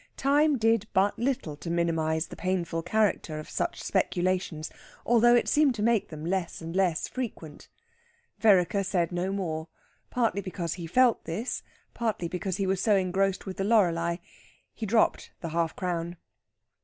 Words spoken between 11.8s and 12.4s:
partly